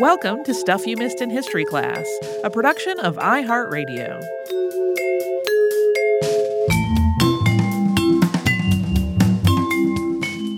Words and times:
Welcome 0.00 0.44
to 0.44 0.54
Stuff 0.54 0.86
You 0.86 0.96
Missed 0.96 1.20
in 1.20 1.28
History 1.28 1.64
Class, 1.64 2.06
a 2.44 2.50
production 2.50 3.00
of 3.00 3.16
iHeartRadio. 3.16 4.22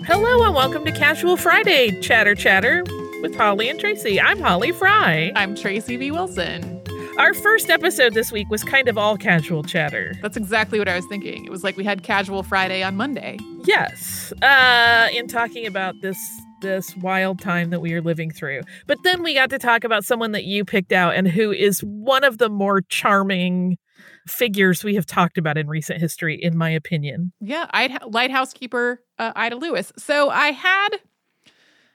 Hello 0.04 0.44
and 0.44 0.54
welcome 0.54 0.84
to 0.84 0.92
Casual 0.92 1.38
Friday 1.38 1.98
Chatter 2.02 2.34
Chatter 2.34 2.84
with 3.22 3.34
Holly 3.34 3.70
and 3.70 3.80
Tracy. 3.80 4.20
I'm 4.20 4.40
Holly 4.40 4.72
Fry. 4.72 5.32
I'm 5.34 5.56
Tracy 5.56 5.96
V. 5.96 6.10
Wilson. 6.10 6.82
Our 7.18 7.32
first 7.32 7.70
episode 7.70 8.12
this 8.12 8.30
week 8.30 8.50
was 8.50 8.62
kind 8.62 8.88
of 8.88 8.98
all 8.98 9.16
casual 9.16 9.62
chatter. 9.62 10.12
That's 10.20 10.36
exactly 10.36 10.78
what 10.78 10.88
I 10.88 10.96
was 10.96 11.06
thinking. 11.06 11.46
It 11.46 11.50
was 11.50 11.64
like 11.64 11.78
we 11.78 11.84
had 11.84 12.02
Casual 12.02 12.42
Friday 12.42 12.82
on 12.82 12.94
Monday. 12.94 13.38
Yes, 13.64 14.34
uh, 14.42 15.08
in 15.14 15.28
talking 15.28 15.66
about 15.66 16.02
this 16.02 16.18
this 16.60 16.96
wild 16.96 17.40
time 17.40 17.70
that 17.70 17.80
we 17.80 17.92
are 17.94 18.02
living 18.02 18.30
through. 18.30 18.62
But 18.86 18.98
then 19.04 19.22
we 19.22 19.34
got 19.34 19.50
to 19.50 19.58
talk 19.58 19.84
about 19.84 20.04
someone 20.04 20.32
that 20.32 20.44
you 20.44 20.64
picked 20.64 20.92
out 20.92 21.14
and 21.14 21.28
who 21.28 21.52
is 21.52 21.80
one 21.80 22.24
of 22.24 22.38
the 22.38 22.48
more 22.48 22.80
charming 22.82 23.78
figures 24.26 24.84
we 24.84 24.94
have 24.94 25.06
talked 25.06 25.38
about 25.38 25.58
in 25.58 25.68
recent 25.68 26.00
history, 26.00 26.38
in 26.40 26.56
my 26.56 26.70
opinion. 26.70 27.32
Yeah, 27.40 27.66
I'd 27.70 27.98
lighthouse 28.06 28.52
keeper 28.52 29.02
uh, 29.18 29.32
Ida 29.36 29.56
Lewis. 29.56 29.92
So 29.96 30.30
I 30.30 30.52
had 30.52 30.88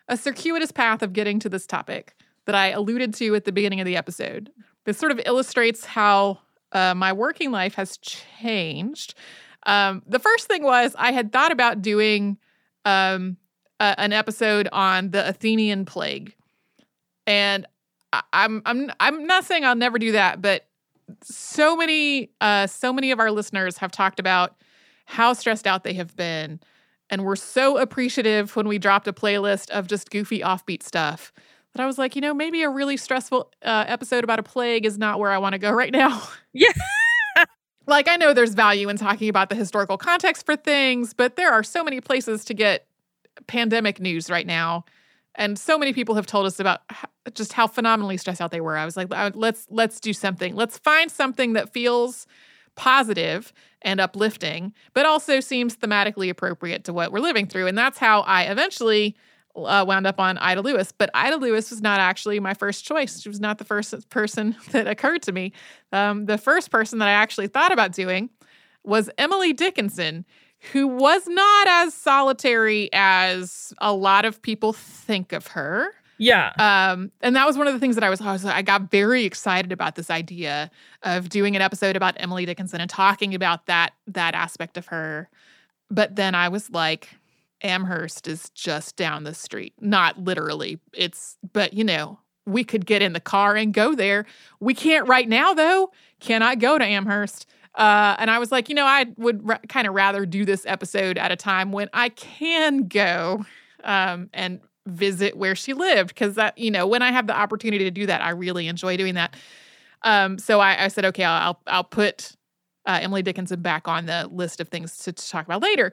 a 0.07 0.17
circuitous 0.17 0.71
path 0.71 1.01
of 1.01 1.13
getting 1.13 1.39
to 1.39 1.49
this 1.49 1.65
topic 1.65 2.15
that 2.45 2.55
I 2.55 2.67
alluded 2.67 3.13
to 3.15 3.35
at 3.35 3.45
the 3.45 3.51
beginning 3.51 3.79
of 3.79 3.85
the 3.85 3.97
episode. 3.97 4.51
This 4.85 4.97
sort 4.97 5.11
of 5.11 5.19
illustrates 5.25 5.85
how 5.85 6.39
uh, 6.71 6.93
my 6.93 7.11
working 7.13 7.51
life 7.51 7.75
has 7.75 7.97
changed. 7.97 9.15
Um, 9.65 10.03
the 10.05 10.19
first 10.19 10.47
thing 10.47 10.63
was 10.63 10.95
I 10.97 11.11
had 11.11 11.31
thought 11.31 11.51
about 11.51 11.81
doing 11.81 12.37
um, 12.83 13.37
uh, 13.79 13.95
an 13.97 14.13
episode 14.13 14.67
on 14.71 15.11
the 15.11 15.27
Athenian 15.27 15.85
plague, 15.85 16.35
and 17.27 17.65
I, 18.13 18.21
I'm 18.33 18.61
I'm 18.65 18.91
I'm 18.99 19.25
not 19.25 19.45
saying 19.45 19.65
I'll 19.65 19.75
never 19.75 19.99
do 19.99 20.11
that, 20.13 20.41
but 20.41 20.67
so 21.23 21.75
many 21.75 22.29
uh, 22.41 22.67
so 22.67 22.93
many 22.93 23.11
of 23.11 23.19
our 23.19 23.31
listeners 23.31 23.77
have 23.77 23.91
talked 23.91 24.19
about 24.19 24.55
how 25.05 25.33
stressed 25.33 25.67
out 25.67 25.83
they 25.83 25.93
have 25.93 26.15
been, 26.15 26.59
and 27.09 27.23
we're 27.23 27.35
so 27.35 27.77
appreciative 27.77 28.55
when 28.55 28.67
we 28.67 28.77
dropped 28.77 29.07
a 29.07 29.13
playlist 29.13 29.69
of 29.69 29.87
just 29.87 30.09
goofy 30.09 30.39
offbeat 30.39 30.83
stuff 30.83 31.31
that 31.75 31.83
I 31.83 31.85
was 31.85 31.97
like, 31.97 32.15
you 32.15 32.21
know, 32.21 32.33
maybe 32.33 32.63
a 32.63 32.69
really 32.69 32.95
stressful 32.95 33.51
uh, 33.61 33.83
episode 33.87 34.23
about 34.23 34.39
a 34.39 34.43
plague 34.43 34.85
is 34.85 34.97
not 34.97 35.19
where 35.19 35.31
I 35.31 35.37
want 35.37 35.53
to 35.53 35.59
go 35.59 35.71
right 35.71 35.91
now. 35.91 36.21
Yeah. 36.57 36.71
like 37.85 38.07
I 38.07 38.15
know 38.15 38.33
there's 38.33 38.53
value 38.53 38.87
in 38.87 38.95
talking 38.95 39.27
about 39.27 39.49
the 39.49 39.55
historical 39.55 39.97
context 39.97 40.45
for 40.45 40.55
things, 40.55 41.13
but 41.13 41.35
there 41.35 41.51
are 41.51 41.63
so 41.63 41.83
many 41.83 41.99
places 41.99 42.45
to 42.45 42.53
get 42.53 42.87
pandemic 43.47 43.99
news 43.99 44.29
right 44.29 44.47
now 44.47 44.85
and 45.35 45.59
so 45.59 45.77
many 45.77 45.93
people 45.93 46.15
have 46.15 46.25
told 46.25 46.45
us 46.45 46.59
about 46.59 46.81
just 47.33 47.53
how 47.53 47.67
phenomenally 47.67 48.17
stressed 48.17 48.41
out 48.41 48.51
they 48.51 48.61
were. 48.61 48.77
I 48.77 48.85
was 48.85 48.97
like, 48.97 49.09
let's 49.35 49.67
let's 49.69 49.99
do 49.99 50.13
something. 50.13 50.55
Let's 50.55 50.77
find 50.77 51.11
something 51.11 51.53
that 51.53 51.73
feels 51.73 52.25
positive 52.75 53.53
and 53.81 53.99
uplifting, 53.99 54.73
but 54.93 55.05
also 55.05 55.39
seems 55.39 55.75
thematically 55.75 56.29
appropriate 56.29 56.83
to 56.85 56.93
what 56.93 57.11
we're 57.11 57.19
living 57.19 57.47
through. 57.47 57.67
And 57.67 57.77
that's 57.77 57.97
how 57.97 58.21
I 58.21 58.43
eventually 58.43 59.15
uh, 59.55 59.85
wound 59.87 60.05
up 60.07 60.19
on 60.19 60.37
Ida 60.37 60.61
Lewis. 60.61 60.91
But 60.91 61.09
Ida 61.13 61.37
Lewis 61.37 61.69
was 61.69 61.81
not 61.81 61.99
actually 61.99 62.39
my 62.39 62.53
first 62.53 62.83
choice. 62.83 63.21
She 63.21 63.29
was 63.29 63.39
not 63.39 63.57
the 63.57 63.63
first 63.63 64.09
person 64.09 64.55
that 64.71 64.87
occurred 64.87 65.21
to 65.23 65.31
me. 65.31 65.53
Um, 65.91 66.25
the 66.25 66.37
first 66.37 66.71
person 66.71 66.99
that 66.99 67.07
I 67.07 67.11
actually 67.11 67.47
thought 67.47 67.71
about 67.71 67.91
doing 67.91 68.29
was 68.83 69.09
Emily 69.17 69.53
Dickinson, 69.53 70.25
who 70.71 70.87
was 70.87 71.27
not 71.27 71.67
as 71.67 71.93
solitary 71.93 72.89
as 72.93 73.73
a 73.79 73.93
lot 73.93 74.25
of 74.25 74.41
people 74.41 74.73
think 74.73 75.33
of 75.33 75.47
her. 75.47 75.93
Yeah. 76.17 76.53
Um, 76.57 77.11
and 77.21 77.35
that 77.35 77.45
was 77.45 77.57
one 77.57 77.67
of 77.67 77.73
the 77.73 77.79
things 77.79 77.95
that 77.95 78.03
I 78.03 78.09
was, 78.09 78.21
I 78.21 78.31
was, 78.31 78.45
I 78.45 78.61
got 78.61 78.89
very 78.89 79.25
excited 79.25 79.71
about 79.71 79.95
this 79.95 80.09
idea 80.09 80.71
of 81.03 81.29
doing 81.29 81.55
an 81.55 81.61
episode 81.61 81.95
about 81.95 82.15
Emily 82.17 82.45
Dickinson 82.45 82.79
and 82.79 82.89
talking 82.89 83.35
about 83.35 83.65
that, 83.65 83.93
that 84.07 84.33
aspect 84.33 84.77
of 84.77 84.87
her. 84.87 85.29
But 85.91 86.15
then 86.15 86.33
I 86.33 86.49
was 86.49 86.69
like, 86.69 87.09
Amherst 87.61 88.27
is 88.27 88.49
just 88.51 88.95
down 88.95 89.23
the 89.23 89.33
street. 89.33 89.73
Not 89.79 90.17
literally. 90.17 90.79
It's, 90.93 91.37
but 91.53 91.73
you 91.73 91.83
know, 91.83 92.19
we 92.45 92.63
could 92.63 92.85
get 92.85 93.01
in 93.01 93.13
the 93.13 93.19
car 93.19 93.55
and 93.55 93.73
go 93.73 93.95
there. 93.95 94.25
We 94.59 94.73
can't 94.73 95.07
right 95.07 95.27
now, 95.27 95.53
though. 95.53 95.91
Cannot 96.19 96.59
go 96.59 96.77
to 96.77 96.85
Amherst. 96.85 97.47
Uh, 97.75 98.15
and 98.19 98.31
I 98.31 98.39
was 98.39 98.51
like, 98.51 98.69
you 98.69 98.75
know, 98.75 98.85
I 98.85 99.05
would 99.17 99.43
r- 99.47 99.59
kind 99.67 99.85
of 99.87 99.93
rather 99.93 100.25
do 100.25 100.45
this 100.45 100.65
episode 100.65 101.17
at 101.17 101.31
a 101.31 101.35
time 101.35 101.71
when 101.71 101.89
I 101.93 102.09
can 102.09 102.87
go 102.87 103.45
um, 103.83 104.29
and 104.33 104.61
visit 104.87 105.35
where 105.35 105.55
she 105.55 105.73
lived 105.73 106.09
because 106.09 106.35
that, 106.35 106.57
you 106.57 106.71
know, 106.71 106.87
when 106.87 107.01
I 107.01 107.11
have 107.11 107.27
the 107.27 107.35
opportunity 107.35 107.83
to 107.83 107.91
do 107.91 108.05
that, 108.05 108.21
I 108.21 108.29
really 108.29 108.67
enjoy 108.67 108.95
doing 108.95 109.15
that. 109.15 109.35
Um, 110.03 110.37
so 110.37 110.59
I, 110.59 110.85
I, 110.85 110.87
said, 110.87 111.03
okay, 111.05 111.23
I'll 111.23 111.59
I'll 111.67 111.83
put 111.83 112.35
uh, 112.85 112.99
Emily 113.01 113.23
Dickinson 113.23 113.61
back 113.61 113.87
on 113.87 114.05
the 114.05 114.29
list 114.31 114.61
of 114.61 114.69
things 114.69 114.97
to, 114.99 115.11
to 115.11 115.29
talk 115.29 115.45
about 115.45 115.61
later. 115.61 115.91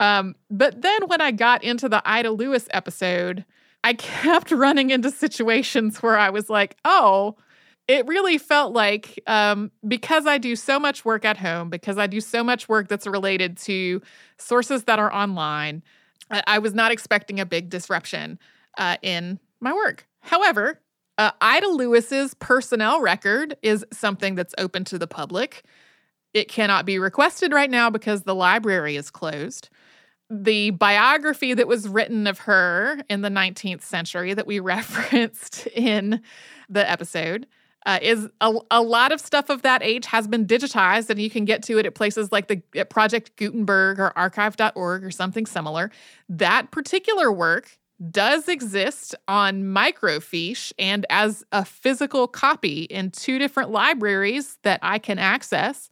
Um, 0.00 0.34
but 0.50 0.82
then 0.82 1.06
when 1.06 1.20
I 1.20 1.30
got 1.30 1.64
into 1.64 1.88
the 1.88 2.02
Ida 2.04 2.30
Lewis 2.30 2.68
episode, 2.70 3.44
I 3.82 3.94
kept 3.94 4.50
running 4.50 4.90
into 4.90 5.10
situations 5.10 6.02
where 6.02 6.18
I 6.18 6.30
was 6.30 6.50
like, 6.50 6.76
oh, 6.84 7.36
it 7.86 8.06
really 8.06 8.38
felt 8.38 8.72
like 8.72 9.20
um, 9.26 9.70
because 9.86 10.26
I 10.26 10.38
do 10.38 10.56
so 10.56 10.80
much 10.80 11.04
work 11.04 11.24
at 11.24 11.36
home, 11.36 11.68
because 11.68 11.98
I 11.98 12.06
do 12.06 12.20
so 12.20 12.42
much 12.42 12.68
work 12.68 12.88
that's 12.88 13.06
related 13.06 13.58
to 13.58 14.00
sources 14.38 14.84
that 14.84 14.98
are 14.98 15.12
online, 15.12 15.82
I, 16.30 16.42
I 16.46 16.58
was 16.58 16.74
not 16.74 16.92
expecting 16.92 17.40
a 17.40 17.46
big 17.46 17.68
disruption 17.68 18.38
uh, 18.78 18.96
in 19.02 19.38
my 19.60 19.72
work. 19.72 20.06
However, 20.20 20.80
uh, 21.18 21.30
Ida 21.40 21.68
Lewis's 21.68 22.34
personnel 22.34 23.00
record 23.00 23.56
is 23.62 23.84
something 23.92 24.34
that's 24.34 24.54
open 24.58 24.84
to 24.86 24.98
the 24.98 25.06
public. 25.06 25.64
It 26.32 26.48
cannot 26.48 26.86
be 26.86 26.98
requested 26.98 27.52
right 27.52 27.70
now 27.70 27.90
because 27.90 28.22
the 28.22 28.34
library 28.34 28.96
is 28.96 29.10
closed. 29.10 29.68
The 30.30 30.70
biography 30.70 31.54
that 31.54 31.68
was 31.68 31.86
written 31.86 32.26
of 32.26 32.40
her 32.40 32.98
in 33.08 33.20
the 33.20 33.28
19th 33.28 33.82
century 33.82 34.32
that 34.34 34.46
we 34.46 34.58
referenced 34.60 35.66
in 35.68 36.22
the 36.68 36.90
episode 36.90 37.46
uh, 37.86 37.98
is 38.00 38.28
a, 38.40 38.54
a 38.70 38.82
lot 38.82 39.12
of 39.12 39.20
stuff 39.20 39.50
of 39.50 39.62
that 39.62 39.82
age 39.82 40.06
has 40.06 40.26
been 40.26 40.46
digitized 40.46 41.10
and 41.10 41.20
you 41.20 41.30
can 41.30 41.44
get 41.44 41.62
to 41.64 41.78
it 41.78 41.86
at 41.86 41.94
places 41.94 42.32
like 42.32 42.48
the 42.48 42.84
project 42.84 43.36
gutenberg 43.36 43.98
or 43.98 44.16
archive.org 44.16 45.04
or 45.04 45.10
something 45.10 45.46
similar. 45.46 45.90
That 46.28 46.70
particular 46.70 47.30
work 47.30 47.78
does 48.10 48.48
exist 48.48 49.14
on 49.28 49.62
microfiche 49.62 50.72
and 50.78 51.06
as 51.10 51.44
a 51.52 51.64
physical 51.64 52.26
copy 52.26 52.82
in 52.84 53.10
two 53.10 53.38
different 53.38 53.70
libraries 53.70 54.58
that 54.62 54.80
i 54.82 54.98
can 54.98 55.16
access 55.18 55.88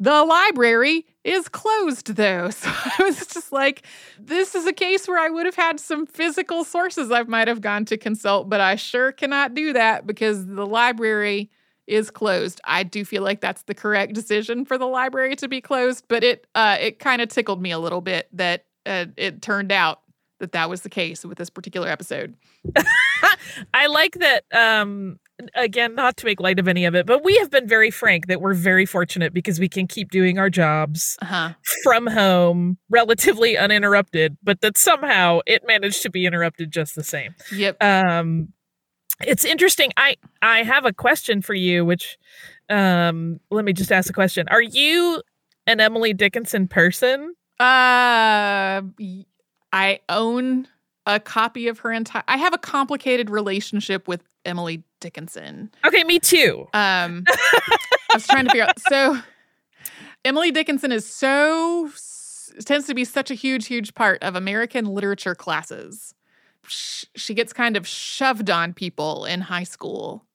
the 0.00 0.24
library 0.24 1.06
is 1.24 1.48
closed 1.48 2.14
though. 2.14 2.50
So 2.58 2.70
I 2.70 3.02
was 3.02 3.26
just 3.26 3.52
like, 3.52 3.84
this 4.18 4.54
is 4.54 4.66
a 4.66 4.72
case 4.72 5.06
where 5.08 5.18
I 5.18 5.28
would 5.28 5.46
have 5.46 5.54
had 5.54 5.80
some 5.80 6.06
physical 6.06 6.64
sources 6.64 7.10
I 7.10 7.22
might 7.24 7.48
have 7.48 7.60
gone 7.60 7.84
to 7.86 7.96
consult, 7.96 8.48
but 8.48 8.60
I 8.60 8.76
sure 8.76 9.12
cannot 9.12 9.54
do 9.54 9.72
that 9.72 10.06
because 10.06 10.46
the 10.46 10.66
library 10.66 11.50
is 11.86 12.10
closed. 12.10 12.60
I 12.64 12.82
do 12.82 13.04
feel 13.04 13.22
like 13.22 13.40
that's 13.40 13.62
the 13.62 13.74
correct 13.74 14.12
decision 14.12 14.64
for 14.64 14.78
the 14.78 14.86
library 14.86 15.36
to 15.36 15.48
be 15.48 15.60
closed, 15.60 16.04
but 16.08 16.22
it 16.22 16.46
uh, 16.54 16.76
it 16.80 16.98
kind 16.98 17.22
of 17.22 17.28
tickled 17.28 17.62
me 17.62 17.70
a 17.70 17.78
little 17.78 18.00
bit 18.00 18.28
that 18.34 18.66
uh, 18.86 19.06
it 19.16 19.42
turned 19.42 19.72
out 19.72 20.00
that 20.40 20.52
that 20.52 20.70
was 20.70 20.82
the 20.82 20.90
case 20.90 21.24
with 21.24 21.38
this 21.38 21.50
particular 21.50 21.88
episode. 21.88 22.34
I 23.74 23.86
like 23.86 24.14
that 24.14 24.44
um, 24.52 25.18
again, 25.54 25.94
not 25.94 26.16
to 26.18 26.26
make 26.26 26.40
light 26.40 26.58
of 26.58 26.68
any 26.68 26.84
of 26.84 26.94
it, 26.94 27.06
but 27.06 27.24
we 27.24 27.36
have 27.38 27.50
been 27.50 27.68
very 27.68 27.90
frank 27.90 28.26
that 28.26 28.40
we're 28.40 28.54
very 28.54 28.86
fortunate 28.86 29.32
because 29.32 29.60
we 29.60 29.68
can 29.68 29.86
keep 29.86 30.10
doing 30.10 30.38
our 30.38 30.50
jobs 30.50 31.16
uh-huh. 31.22 31.52
from 31.82 32.06
home 32.06 32.78
relatively 32.88 33.56
uninterrupted, 33.56 34.36
but 34.42 34.60
that 34.60 34.76
somehow 34.76 35.40
it 35.46 35.66
managed 35.66 36.02
to 36.02 36.10
be 36.10 36.26
interrupted 36.26 36.70
just 36.70 36.94
the 36.94 37.04
same. 37.04 37.34
Yep. 37.52 37.82
Um, 37.82 38.52
it's 39.20 39.44
interesting. 39.44 39.90
I 39.96 40.16
I 40.42 40.62
have 40.62 40.84
a 40.84 40.92
question 40.92 41.42
for 41.42 41.54
you, 41.54 41.84
which 41.84 42.18
um, 42.68 43.40
let 43.50 43.64
me 43.64 43.72
just 43.72 43.90
ask 43.90 44.08
a 44.08 44.12
question. 44.12 44.46
Are 44.48 44.62
you 44.62 45.22
an 45.66 45.80
Emily 45.80 46.12
Dickinson 46.12 46.68
person? 46.68 47.34
Uh, 47.58 48.82
I 49.72 50.00
own 50.08 50.68
a 51.08 51.18
copy 51.18 51.66
of 51.68 51.80
her 51.80 51.90
entire. 51.90 52.22
I 52.28 52.36
have 52.36 52.52
a 52.52 52.58
complicated 52.58 53.30
relationship 53.30 54.06
with 54.06 54.22
Emily 54.44 54.84
Dickinson. 55.00 55.70
Okay, 55.84 56.04
me 56.04 56.20
too. 56.20 56.68
Um, 56.74 57.24
I 57.28 58.14
was 58.14 58.26
trying 58.26 58.44
to 58.44 58.50
figure 58.50 58.64
out. 58.64 58.78
So, 58.78 59.18
Emily 60.24 60.50
Dickinson 60.50 60.92
is 60.92 61.06
so 61.06 61.90
tends 62.64 62.86
to 62.86 62.94
be 62.94 63.04
such 63.04 63.30
a 63.30 63.34
huge, 63.34 63.66
huge 63.66 63.94
part 63.94 64.22
of 64.22 64.36
American 64.36 64.84
literature 64.84 65.34
classes. 65.34 66.14
She 66.66 67.34
gets 67.34 67.52
kind 67.52 67.76
of 67.76 67.86
shoved 67.86 68.50
on 68.50 68.74
people 68.74 69.24
in 69.24 69.40
high 69.40 69.64
school, 69.64 70.26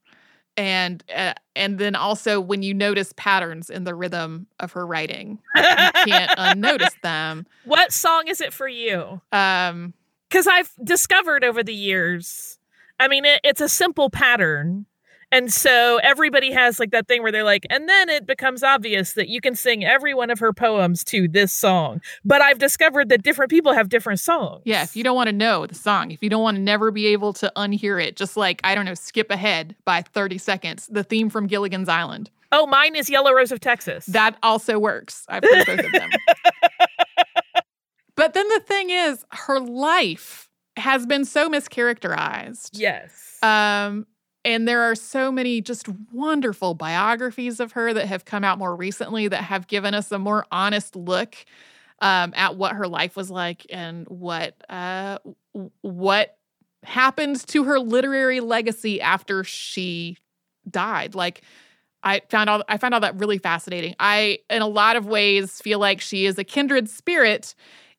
and 0.57 1.03
uh, 1.15 1.33
and 1.55 1.77
then 1.77 1.95
also 1.95 2.41
when 2.41 2.63
you 2.63 2.73
notice 2.73 3.13
patterns 3.15 3.69
in 3.69 3.83
the 3.83 3.93
rhythm 3.93 4.47
of 4.59 4.71
her 4.71 4.87
writing, 4.87 5.37
you 5.55 5.61
can't 5.61 6.31
unnotice 6.37 6.95
them. 7.03 7.45
What 7.65 7.91
song 7.91 8.27
is 8.27 8.41
it 8.41 8.53
for 8.53 8.67
you? 8.67 9.21
Um, 9.31 9.93
because 10.33 10.47
I've 10.47 10.71
discovered 10.83 11.43
over 11.43 11.61
the 11.61 11.75
years 11.75 12.57
I 12.99 13.07
mean, 13.07 13.25
it, 13.25 13.41
it's 13.43 13.61
a 13.61 13.69
simple 13.69 14.09
pattern. 14.09 14.85
And 15.31 15.51
so 15.51 15.99
everybody 16.03 16.51
has 16.51 16.79
like 16.79 16.91
that 16.91 17.07
thing 17.07 17.23
where 17.23 17.31
they're 17.31 17.43
like, 17.43 17.65
and 17.69 17.89
then 17.89 18.07
it 18.07 18.27
becomes 18.27 18.61
obvious 18.61 19.13
that 19.13 19.27
you 19.27 19.41
can 19.41 19.55
sing 19.55 19.83
every 19.83 20.13
one 20.13 20.29
of 20.29 20.37
her 20.39 20.53
poems 20.53 21.03
to 21.05 21.27
this 21.27 21.51
song. 21.51 22.01
But 22.23 22.41
I've 22.41 22.59
discovered 22.59 23.09
that 23.09 23.23
different 23.23 23.49
people 23.49 23.73
have 23.73 23.89
different 23.89 24.19
songs. 24.19 24.61
Yeah, 24.63 24.83
if 24.83 24.95
you 24.95 25.03
don't 25.03 25.15
want 25.15 25.27
to 25.27 25.33
know 25.33 25.65
the 25.65 25.75
song, 25.75 26.11
if 26.11 26.21
you 26.21 26.29
don't 26.29 26.43
want 26.43 26.55
to 26.57 26.61
never 26.61 26.91
be 26.91 27.07
able 27.07 27.33
to 27.33 27.51
unhear 27.55 28.01
it, 28.01 28.15
just 28.15 28.37
like, 28.37 28.61
I 28.63 28.75
don't 28.75 28.85
know, 28.85 28.93
skip 28.93 29.31
ahead 29.31 29.75
by 29.85 30.03
30 30.03 30.37
seconds, 30.37 30.87
the 30.87 31.03
theme 31.03 31.29
from 31.29 31.47
Gilligan's 31.47 31.89
Island. 31.89 32.29
Oh, 32.51 32.67
mine 32.67 32.95
is 32.95 33.09
Yellow 33.09 33.33
Rose 33.33 33.51
of 33.51 33.59
Texas. 33.59 34.05
That 34.05 34.37
also 34.43 34.77
works. 34.77 35.25
I've 35.27 35.43
heard 35.43 35.65
both 35.65 35.79
of 35.79 35.91
them. 35.91 36.11
but 38.23 38.33
then 38.33 38.47
the 38.47 38.61
thing 38.61 38.89
is, 38.89 39.25
her 39.31 39.59
life 39.59 40.49
has 40.77 41.05
been 41.05 41.25
so 41.25 41.49
mischaracterized. 41.49 42.69
Yes. 42.71 43.37
Um, 43.43 44.07
and 44.45 44.65
there 44.65 44.83
are 44.83 44.95
so 44.95 45.29
many 45.29 45.59
just 45.59 45.89
wonderful 46.13 46.73
biographies 46.73 47.59
of 47.59 47.73
her 47.73 47.93
that 47.93 48.05
have 48.05 48.23
come 48.23 48.45
out 48.45 48.59
more 48.59 48.77
recently 48.77 49.27
that 49.27 49.43
have 49.43 49.67
given 49.67 49.93
us 49.93 50.09
a 50.09 50.19
more 50.19 50.45
honest 50.53 50.95
look 50.95 51.35
um, 51.99 52.31
at 52.37 52.55
what 52.55 52.77
her 52.77 52.87
life 52.87 53.17
was 53.17 53.29
like 53.29 53.65
and 53.69 54.07
what 54.07 54.55
uh, 54.69 55.17
what 55.81 56.37
happened 56.83 57.45
to 57.47 57.65
her 57.65 57.77
literary 57.77 58.39
legacy 58.39 59.01
after 59.01 59.43
she 59.43 60.17
died. 60.71 61.13
Like 61.13 61.41
I 62.03 62.21
found 62.29 62.49
all 62.49 62.63
I 62.69 62.77
found 62.77 62.93
all 62.93 63.01
that 63.01 63.19
really 63.19 63.37
fascinating. 63.37 63.95
I 63.99 64.39
in 64.49 64.61
a 64.61 64.67
lot 64.67 64.95
of 64.95 65.07
ways 65.07 65.59
feel 65.59 65.79
like 65.79 65.99
she 65.99 66.25
is 66.25 66.37
a 66.37 66.45
kindred 66.45 66.89
spirit, 66.89 67.53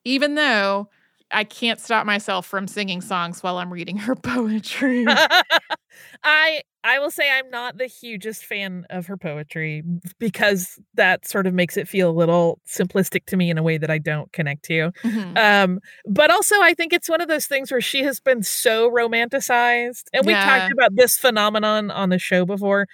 even 0.04 0.34
though 0.34 0.88
I 1.30 1.44
can't 1.44 1.80
stop 1.80 2.06
myself 2.06 2.46
from 2.46 2.66
singing 2.66 3.00
songs 3.00 3.42
while 3.42 3.58
I'm 3.58 3.72
reading 3.72 3.96
her 3.98 4.14
poetry. 4.22 5.06
I 6.24 6.62
I 6.82 6.98
will 6.98 7.10
say 7.10 7.30
I'm 7.30 7.48
not 7.50 7.78
the 7.78 7.86
hugest 7.86 8.44
fan 8.44 8.84
of 8.90 9.06
her 9.06 9.16
poetry 9.16 9.82
because 10.18 10.78
that 10.94 11.26
sort 11.26 11.46
of 11.46 11.54
makes 11.54 11.76
it 11.76 11.88
feel 11.88 12.10
a 12.10 12.12
little 12.12 12.60
simplistic 12.66 13.24
to 13.26 13.36
me 13.36 13.50
in 13.50 13.56
a 13.56 13.62
way 13.62 13.78
that 13.78 13.90
I 13.90 13.98
don't 13.98 14.30
connect 14.32 14.64
to. 14.66 14.92
Mm-hmm. 15.02 15.36
Um, 15.36 15.80
but 16.06 16.30
also 16.30 16.56
I 16.60 16.74
think 16.74 16.92
it's 16.92 17.08
one 17.08 17.20
of 17.20 17.28
those 17.28 17.46
things 17.46 17.70
where 17.70 17.80
she 17.80 18.02
has 18.02 18.20
been 18.20 18.42
so 18.42 18.90
romanticized, 18.90 20.04
and 20.12 20.26
we 20.26 20.32
yeah. 20.32 20.44
talked 20.44 20.72
about 20.72 20.94
this 20.94 21.16
phenomenon 21.16 21.90
on 21.90 22.10
the 22.10 22.18
show 22.18 22.44
before 22.44 22.86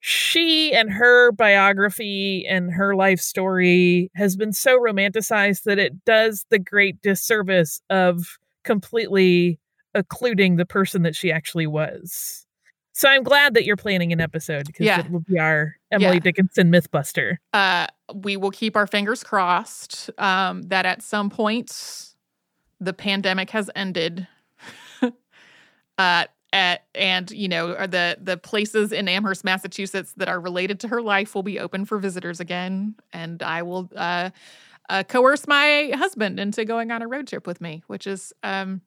she 0.00 0.72
and 0.72 0.90
her 0.90 1.32
biography 1.32 2.46
and 2.46 2.72
her 2.72 2.94
life 2.94 3.20
story 3.20 4.10
has 4.14 4.36
been 4.36 4.52
so 4.52 4.78
romanticized 4.78 5.64
that 5.64 5.78
it 5.78 6.04
does 6.04 6.46
the 6.50 6.58
great 6.58 7.00
disservice 7.02 7.80
of 7.90 8.38
completely 8.64 9.58
occluding 9.94 10.56
the 10.56 10.66
person 10.66 11.02
that 11.02 11.16
she 11.16 11.32
actually 11.32 11.66
was. 11.66 12.46
So 12.92 13.08
I'm 13.08 13.22
glad 13.22 13.54
that 13.54 13.64
you're 13.64 13.76
planning 13.76 14.12
an 14.12 14.20
episode 14.20 14.66
because 14.66 14.86
yeah. 14.86 15.00
it 15.00 15.10
will 15.10 15.20
be 15.20 15.38
our 15.38 15.76
Emily 15.92 16.14
yeah. 16.14 16.20
Dickinson 16.20 16.70
Mythbuster. 16.70 17.36
Uh, 17.52 17.86
we 18.12 18.36
will 18.36 18.50
keep 18.50 18.76
our 18.76 18.86
fingers 18.86 19.22
crossed 19.22 20.10
um, 20.18 20.62
that 20.62 20.84
at 20.84 21.02
some 21.02 21.30
point 21.30 22.14
the 22.80 22.92
pandemic 22.92 23.50
has 23.50 23.70
ended. 23.76 24.26
uh, 25.98 26.24
at, 26.52 26.84
and 26.94 27.30
you 27.30 27.48
know 27.48 27.74
the 27.86 28.16
the 28.20 28.36
places 28.36 28.92
in 28.92 29.08
Amherst, 29.08 29.44
Massachusetts 29.44 30.14
that 30.16 30.28
are 30.28 30.40
related 30.40 30.80
to 30.80 30.88
her 30.88 31.02
life 31.02 31.34
will 31.34 31.42
be 31.42 31.58
open 31.58 31.84
for 31.84 31.98
visitors 31.98 32.40
again, 32.40 32.94
and 33.12 33.42
I 33.42 33.62
will 33.62 33.90
uh, 33.94 34.30
uh, 34.88 35.02
coerce 35.02 35.46
my 35.46 35.92
husband 35.94 36.40
into 36.40 36.64
going 36.64 36.90
on 36.90 37.02
a 37.02 37.08
road 37.08 37.26
trip 37.26 37.46
with 37.46 37.60
me, 37.60 37.82
which 37.86 38.06
is 38.06 38.32
um, 38.42 38.80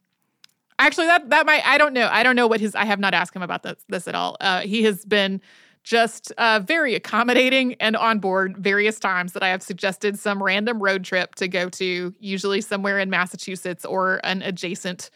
actually 0.79 1.07
that 1.07 1.29
that 1.29 1.45
might 1.45 1.65
I 1.65 1.77
don't 1.77 1.93
know. 1.93 2.09
I 2.11 2.23
don't 2.23 2.35
know 2.35 2.47
what 2.47 2.59
his 2.59 2.73
I 2.75 2.85
have 2.85 2.99
not 2.99 3.13
asked 3.13 3.35
him 3.35 3.43
about 3.43 3.63
this 3.63 3.83
this 3.87 4.07
at 4.07 4.15
all. 4.15 4.37
Uh, 4.39 4.61
he 4.61 4.83
has 4.83 5.05
been 5.05 5.41
just 5.83 6.31
uh, 6.37 6.59
very 6.63 6.93
accommodating 6.95 7.73
and 7.75 7.95
on 7.95 8.19
board 8.19 8.57
various 8.57 8.99
times 8.99 9.33
that 9.33 9.43
I 9.43 9.49
have 9.49 9.63
suggested 9.63 10.17
some 10.19 10.41
random 10.41 10.81
road 10.81 11.03
trip 11.03 11.35
to 11.35 11.47
go 11.47 11.69
to, 11.69 12.13
usually 12.19 12.61
somewhere 12.61 12.99
in 12.99 13.09
Massachusetts 13.09 13.83
or 13.83 14.21
an 14.23 14.43
adjacent 14.43 15.09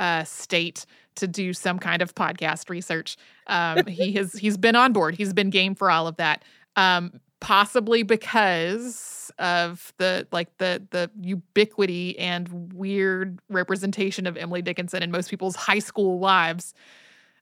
uh, 0.00 0.24
state 0.24 0.86
to 1.16 1.26
do 1.26 1.52
some 1.52 1.78
kind 1.78 2.02
of 2.02 2.14
podcast 2.14 2.70
research. 2.70 3.16
Um, 3.46 3.86
he 3.86 4.12
has 4.12 4.32
he's 4.34 4.56
been 4.56 4.76
on 4.76 4.92
board. 4.92 5.14
He's 5.14 5.32
been 5.32 5.50
game 5.50 5.74
for 5.74 5.90
all 5.90 6.06
of 6.06 6.16
that. 6.16 6.44
Um, 6.76 7.20
possibly 7.40 8.04
because 8.04 9.32
of 9.38 9.92
the 9.98 10.26
like 10.32 10.56
the 10.58 10.82
the 10.90 11.10
ubiquity 11.20 12.18
and 12.18 12.72
weird 12.72 13.40
representation 13.48 14.26
of 14.26 14.36
Emily 14.36 14.62
Dickinson 14.62 15.02
in 15.02 15.10
most 15.10 15.28
people's 15.28 15.56
high 15.56 15.80
school 15.80 16.18
lives. 16.18 16.74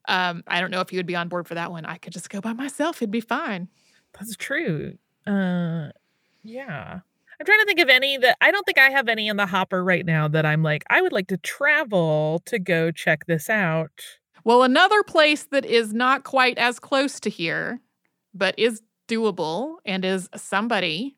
Um, 0.07 0.43
I 0.47 0.59
don't 0.59 0.71
know 0.71 0.81
if 0.81 0.89
he 0.89 0.97
would 0.97 1.05
be 1.05 1.15
on 1.15 1.27
board 1.27 1.47
for 1.47 1.53
that 1.53 1.71
one. 1.71 1.85
I 1.85 1.97
could 1.97 2.13
just 2.13 2.29
go 2.29 2.41
by 2.41 2.53
myself. 2.53 2.97
It'd 2.97 3.11
be 3.11 3.21
fine. 3.21 3.67
That's 4.13 4.35
true. 4.35 4.97
Uh, 5.27 5.89
yeah. 6.43 7.01
I'm 7.41 7.45
trying 7.45 7.59
to 7.61 7.65
think 7.65 7.79
of 7.79 7.89
any 7.89 8.17
that 8.17 8.37
I 8.39 8.51
don't 8.51 8.63
think 8.67 8.77
I 8.77 8.91
have 8.91 9.09
any 9.09 9.27
in 9.27 9.35
the 9.35 9.47
hopper 9.47 9.83
right 9.83 10.05
now 10.05 10.27
that 10.27 10.45
I'm 10.45 10.61
like, 10.61 10.83
I 10.91 11.01
would 11.01 11.11
like 11.11 11.25
to 11.29 11.37
travel 11.37 12.43
to 12.45 12.59
go 12.59 12.91
check 12.91 13.25
this 13.25 13.49
out. 13.49 13.89
Well, 14.43 14.61
another 14.61 15.01
place 15.01 15.45
that 15.45 15.65
is 15.65 15.91
not 15.91 16.23
quite 16.23 16.59
as 16.59 16.77
close 16.77 17.19
to 17.21 17.31
here, 17.31 17.81
but 18.31 18.53
is 18.59 18.83
doable 19.07 19.77
and 19.85 20.05
is 20.05 20.29
somebody 20.35 21.17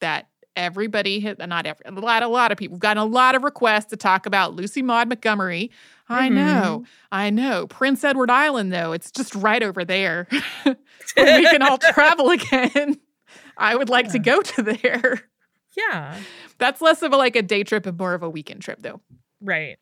that 0.00 0.28
everybody 0.56 1.20
hit 1.20 1.38
not 1.38 1.66
every 1.66 1.84
a 1.84 1.92
lot 1.92 2.22
a 2.22 2.28
lot 2.28 2.50
of 2.50 2.56
people. 2.56 2.76
We've 2.76 2.80
gotten 2.80 3.02
a 3.02 3.04
lot 3.04 3.34
of 3.34 3.44
requests 3.44 3.90
to 3.90 3.98
talk 3.98 4.24
about 4.24 4.54
Lucy 4.54 4.80
Maud 4.80 5.10
Montgomery. 5.10 5.70
I 6.08 6.28
mm-hmm. 6.28 6.34
know, 6.34 6.84
I 7.10 7.28
know. 7.28 7.66
Prince 7.66 8.02
Edward 8.04 8.30
Island, 8.30 8.72
though, 8.72 8.92
it's 8.92 9.10
just 9.10 9.34
right 9.34 9.62
over 9.62 9.84
there. 9.84 10.28
we 10.64 10.74
can 11.14 11.60
all 11.60 11.76
travel 11.92 12.30
again. 12.30 12.98
I 13.58 13.76
would 13.76 13.90
like 13.90 14.06
yeah. 14.06 14.12
to 14.12 14.18
go 14.18 14.40
to 14.40 14.62
there. 14.62 15.28
Yeah. 15.76 16.18
That's 16.58 16.80
less 16.80 17.02
of 17.02 17.12
a 17.12 17.16
like 17.16 17.36
a 17.36 17.42
day 17.42 17.64
trip 17.64 17.86
and 17.86 17.98
more 17.98 18.14
of 18.14 18.22
a 18.22 18.30
weekend 18.30 18.62
trip 18.62 18.80
though. 18.82 19.00
Right. 19.40 19.78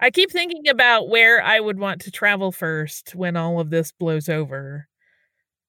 I 0.00 0.10
keep 0.10 0.30
thinking 0.30 0.68
about 0.68 1.08
where 1.08 1.42
I 1.42 1.60
would 1.60 1.78
want 1.78 2.00
to 2.02 2.10
travel 2.10 2.52
first 2.52 3.14
when 3.14 3.36
all 3.36 3.60
of 3.60 3.70
this 3.70 3.92
blows 3.92 4.28
over. 4.28 4.88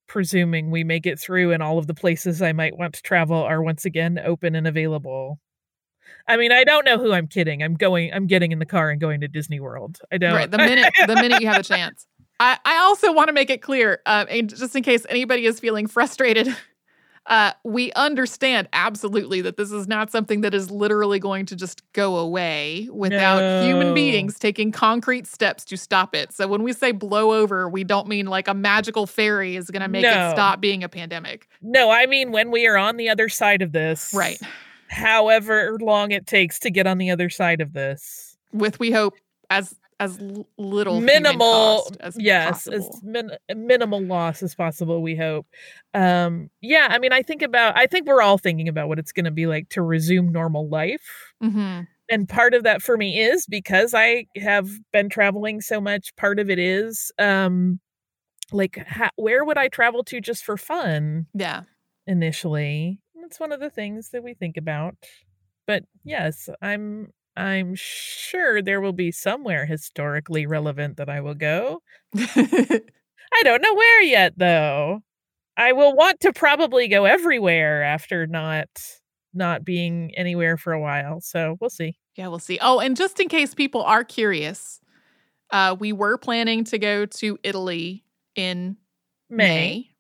Presuming 0.07 0.69
we 0.69 0.83
make 0.83 1.07
it 1.07 1.19
through 1.19 1.51
and 1.51 1.63
all 1.63 1.80
of 1.80 1.88
the 1.88 1.94
places 1.95 2.42
I 2.42 2.53
might 2.53 2.77
want 2.77 2.94
to 2.95 3.01
travel 3.01 3.38
are 3.38 3.62
once 3.62 3.86
again 3.86 4.19
open 4.24 4.56
and 4.56 4.68
available. 4.68 5.39
I 6.27 6.38
mean, 6.38 6.51
I 6.51 6.63
don't 6.63 6.86
know 6.86 7.00
who 7.00 7.12
I'm 7.12 7.27
kidding. 7.27 7.63
I'm 7.63 7.75
going 7.75 8.13
I'm 8.13 8.27
getting 8.27 8.51
in 8.51 8.59
the 8.59 8.65
car 8.65 8.91
and 8.91 9.01
going 9.01 9.21
to 9.21 9.27
Disney 9.27 9.59
World. 9.59 10.00
I 10.12 10.18
don't 10.18 10.36
Right. 10.36 10.50
The 10.50 10.57
minute 10.57 10.94
the 11.07 11.15
minute 11.15 11.41
you 11.41 11.48
have 11.48 11.59
a 11.59 11.63
chance. 11.63 12.06
I, 12.39 12.57
I 12.65 12.77
also 12.80 13.13
want 13.13 13.29
to 13.29 13.34
make 13.34 13.50
it 13.50 13.62
clear, 13.62 14.01
uh, 14.05 14.25
just 14.25 14.75
in 14.75 14.84
case 14.84 15.05
anybody 15.08 15.46
is 15.46 15.60
feeling 15.60 15.88
frustrated 15.88 16.55
uh, 17.27 17.51
we 17.63 17.91
understand 17.94 18.67
absolutely 18.74 19.41
that 19.41 19.58
this 19.58 19.72
is 19.72 19.88
not 19.88 20.12
something 20.12 20.41
that 20.41 20.53
is 20.53 20.70
literally 20.70 21.20
going 21.20 21.46
to 21.48 21.55
just 21.55 21.82
go 21.94 22.17
away 22.17 22.88
without 22.91 23.39
no. 23.39 23.65
human 23.65 23.94
beings 23.96 24.38
taking 24.38 24.72
concrete 24.72 25.25
steps 25.25 25.65
to 25.65 25.75
stop 25.75 26.13
it. 26.13 26.32
So 26.32 26.48
when 26.48 26.62
we 26.62 26.72
say 26.72 26.91
blow 26.91 27.34
over, 27.34 27.67
we 27.67 27.84
don't 27.84 28.08
mean 28.08 28.27
like 28.27 28.48
a 28.48 28.53
magical 28.53 29.08
fairy 29.08 29.55
is 29.55 29.72
going 29.72 29.82
to 29.82 29.88
make 29.88 30.03
no. 30.03 30.10
it 30.10 30.32
stop 30.32 30.62
being 30.62 30.84
a 30.84 30.89
pandemic. 30.89 31.48
No, 31.63 31.89
I 31.89 32.05
mean 32.05 32.32
when 32.32 32.51
we 32.51 32.67
are 32.67 32.77
on 32.77 32.98
the 32.98 33.10
other 33.10 33.27
side 33.27 33.63
of 33.63 33.72
this. 33.72 34.13
Right. 34.13 34.39
However 34.89 35.77
long 35.82 36.12
it 36.12 36.27
takes 36.27 36.60
to 36.60 36.70
get 36.70 36.86
on 36.86 37.00
the 37.00 37.10
other 37.10 37.32
side 37.32 37.60
of 37.60 37.74
this. 37.74 38.38
With, 38.53 38.79
we 38.79 38.91
hope, 38.91 39.15
as 39.50 39.75
as 39.99 40.19
little 40.57 40.99
minimal 40.99 41.89
as 42.01 42.17
yes 42.19 42.65
possible. 42.65 42.77
as 42.95 43.03
min- 43.03 43.37
minimal 43.55 44.01
loss 44.01 44.43
as 44.43 44.53
possible 44.53 45.01
we 45.01 45.15
hope. 45.15 45.47
Um 45.93 46.49
yeah 46.61 46.87
i 46.89 46.99
mean 46.99 47.13
i 47.13 47.21
think 47.21 47.41
about 47.41 47.77
i 47.77 47.85
think 47.87 48.05
we're 48.05 48.21
all 48.21 48.37
thinking 48.37 48.67
about 48.67 48.87
what 48.89 48.99
it's 48.99 49.11
going 49.13 49.25
to 49.25 49.31
be 49.31 49.47
like 49.47 49.69
to 49.69 49.81
resume 49.81 50.31
normal 50.31 50.67
life. 50.67 51.33
Mm-hmm. 51.43 51.81
and 52.09 52.29
part 52.29 52.53
of 52.53 52.63
that 52.63 52.81
for 52.81 52.97
me 52.97 53.19
is 53.19 53.45
because 53.45 53.93
i 53.93 54.25
have 54.37 54.69
been 54.91 55.09
traveling 55.09 55.61
so 55.61 55.79
much 55.79 56.15
part 56.17 56.39
of 56.39 56.49
it 56.49 56.59
is 56.59 57.11
um 57.19 57.79
like 58.51 58.77
ha- 58.87 59.09
where 59.15 59.43
would 59.45 59.57
i 59.57 59.67
travel 59.69 60.03
to 60.05 60.19
just 60.21 60.43
for 60.43 60.55
fun? 60.57 61.25
Yeah. 61.33 61.63
Initially 62.05 62.99
it's 63.25 63.39
one 63.39 63.51
of 63.51 63.59
the 63.59 63.71
things 63.71 64.09
that 64.11 64.23
we 64.23 64.33
think 64.35 64.55
about. 64.57 64.95
But 65.67 65.83
yes 66.03 66.47
i'm 66.61 67.11
I'm 67.38 67.75
sure 67.75 68.62
there 68.62 68.80
will 68.80 68.94
be 68.94 69.12
somewhere 69.12 69.65
historically 69.65 70.46
relevant 70.46 70.98
that 70.98 71.10
I 71.10 71.22
will 71.22 71.36
go. 71.36 71.82
I 72.15 73.44
don't 73.44 73.62
know 73.62 73.75
where 73.75 74.01
yet, 74.01 74.34
though. 74.38 75.01
I 75.58 75.74
will 75.74 75.96
want 75.96 76.22
to 76.22 76.34
probably 76.34 76.88
go 76.88 77.06
everywhere 77.06 77.84
after 77.84 78.27
not 78.27 78.68
not 79.34 79.65
being 79.65 80.13
anywhere 80.15 80.56
for 80.58 80.72
a 80.72 80.80
while. 80.80 81.20
So 81.20 81.58
we'll 81.60 81.70
see. 81.70 81.98
Yeah, 82.15 82.30
we'll 82.30 82.39
see. 82.39 82.58
Oh, 82.62 82.80
and 82.80 82.96
just 82.96 83.20
in 83.20 83.27
case 83.27 83.54
people 83.54 83.84
are 83.84 84.06
curious, 84.06 84.80
uh, 85.51 85.75
we 85.77 85.92
were 85.92 86.18
planning 86.18 86.63
to 86.65 86.80
go 86.80 87.06
to 87.06 87.38
Italy 87.44 88.06
in 88.36 88.77
May. 89.30 89.48
May. 89.48 89.92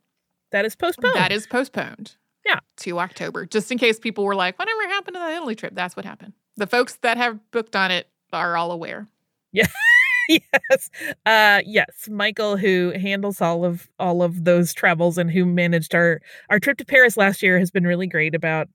That 0.51 0.65
is 0.65 0.75
postponed. 0.75 1.15
That 1.15 1.33
is 1.33 1.47
postponed. 1.47 2.15
Yeah. 2.45 2.59
To 2.77 2.99
October. 2.99 3.45
Just 3.45 3.71
in 3.71 3.77
case 3.77 3.99
people 3.99 4.23
were 4.23 4.35
like, 4.35 4.57
whatever 4.57 4.87
happened 5.05 5.15
to 5.15 5.19
the 5.19 5.35
Italy 5.35 5.55
trip? 5.55 5.73
That's 5.75 5.95
what 5.95 6.05
happened 6.05 6.33
the 6.57 6.67
folks 6.67 6.95
that 7.01 7.17
have 7.17 7.39
booked 7.51 7.75
on 7.75 7.91
it 7.91 8.07
are 8.31 8.57
all 8.57 8.71
aware. 8.71 9.07
Yeah. 9.51 9.67
yes. 10.29 10.89
Uh 11.25 11.61
yes, 11.65 12.09
Michael 12.09 12.57
who 12.57 12.93
handles 12.99 13.41
all 13.41 13.63
of 13.63 13.87
all 13.99 14.23
of 14.23 14.43
those 14.43 14.73
travels 14.73 15.17
and 15.17 15.29
who 15.29 15.45
managed 15.45 15.93
our 15.93 16.19
our 16.49 16.59
trip 16.59 16.77
to 16.79 16.85
Paris 16.85 17.15
last 17.15 17.43
year 17.43 17.59
has 17.59 17.71
been 17.71 17.85
really 17.85 18.07
great 18.07 18.33
about 18.33 18.67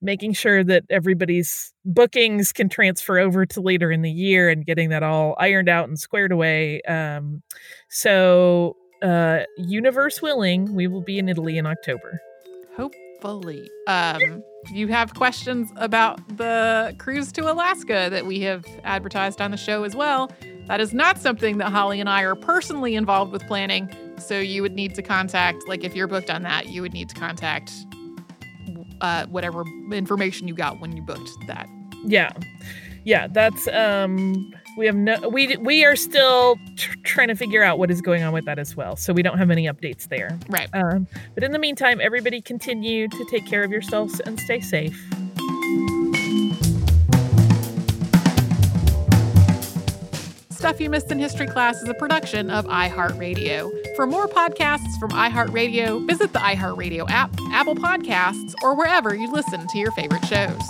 making 0.00 0.32
sure 0.32 0.62
that 0.64 0.84
everybody's 0.90 1.72
bookings 1.84 2.52
can 2.52 2.68
transfer 2.68 3.18
over 3.18 3.44
to 3.46 3.60
later 3.60 3.90
in 3.90 4.02
the 4.02 4.10
year 4.10 4.48
and 4.48 4.64
getting 4.64 4.90
that 4.90 5.02
all 5.02 5.34
ironed 5.38 5.68
out 5.68 5.88
and 5.88 5.98
squared 5.98 6.32
away. 6.32 6.80
Um 6.82 7.42
so 7.88 8.76
uh 9.02 9.40
universe 9.58 10.22
willing, 10.22 10.74
we 10.74 10.86
will 10.86 11.02
be 11.02 11.18
in 11.18 11.28
Italy 11.28 11.58
in 11.58 11.66
October. 11.66 12.20
Hopefully. 13.22 13.70
Um 13.86 14.42
you 14.72 14.88
have 14.88 15.14
questions 15.14 15.72
about 15.76 16.20
the 16.36 16.94
cruise 16.98 17.32
to 17.32 17.50
Alaska 17.50 18.08
that 18.10 18.26
we 18.26 18.40
have 18.42 18.64
advertised 18.84 19.40
on 19.40 19.50
the 19.50 19.56
show 19.56 19.82
as 19.82 19.96
well, 19.96 20.30
that 20.68 20.80
is 20.80 20.94
not 20.94 21.18
something 21.18 21.58
that 21.58 21.72
Holly 21.72 21.98
and 21.98 22.08
I 22.08 22.22
are 22.22 22.36
personally 22.36 22.94
involved 22.94 23.32
with 23.32 23.44
planning. 23.48 23.90
So 24.18 24.38
you 24.38 24.62
would 24.62 24.74
need 24.74 24.94
to 24.94 25.02
contact, 25.02 25.66
like, 25.66 25.82
if 25.82 25.96
you're 25.96 26.06
booked 26.06 26.30
on 26.30 26.42
that, 26.42 26.68
you 26.68 26.80
would 26.80 26.92
need 26.92 27.08
to 27.08 27.14
contact 27.16 27.72
uh, 29.00 29.26
whatever 29.26 29.64
information 29.92 30.46
you 30.46 30.54
got 30.54 30.80
when 30.80 30.96
you 30.96 31.02
booked 31.02 31.30
that. 31.48 31.66
Yeah. 32.04 32.30
Yeah. 33.04 33.26
That's, 33.28 33.68
um, 33.68 34.52
we 34.76 34.86
have 34.86 34.96
no, 34.96 35.28
we, 35.28 35.56
we 35.58 35.84
are 35.84 35.96
still 35.96 36.56
tr- 36.76 36.96
trying 37.02 37.28
to 37.28 37.34
figure 37.34 37.62
out 37.62 37.78
what 37.78 37.90
is 37.90 38.00
going 38.00 38.22
on 38.22 38.32
with 38.32 38.46
that 38.46 38.58
as 38.58 38.74
well. 38.76 38.96
So 38.96 39.12
we 39.12 39.22
don't 39.22 39.38
have 39.38 39.50
any 39.50 39.66
updates 39.66 40.08
there. 40.08 40.38
Right. 40.48 40.68
Um, 40.72 41.06
but 41.34 41.44
in 41.44 41.52
the 41.52 41.58
meantime, 41.58 42.00
everybody 42.00 42.40
continue 42.40 43.08
to 43.08 43.26
take 43.30 43.46
care 43.46 43.64
of 43.64 43.70
yourselves 43.70 44.20
and 44.20 44.40
stay 44.40 44.60
safe. 44.60 44.98
Stuff 50.50 50.80
You 50.80 50.90
Missed 50.90 51.10
in 51.10 51.18
History 51.18 51.48
Class 51.48 51.82
is 51.82 51.88
a 51.88 51.94
production 51.94 52.48
of 52.48 52.64
iHeartRadio. 52.66 53.96
For 53.96 54.06
more 54.06 54.28
podcasts 54.28 54.96
from 55.00 55.10
iHeartRadio, 55.10 56.06
visit 56.06 56.32
the 56.32 56.38
iHeartRadio 56.38 57.10
app, 57.10 57.34
Apple 57.50 57.74
Podcasts, 57.74 58.54
or 58.62 58.76
wherever 58.76 59.12
you 59.12 59.30
listen 59.32 59.66
to 59.66 59.78
your 59.78 59.90
favorite 59.90 60.24
shows. 60.24 60.62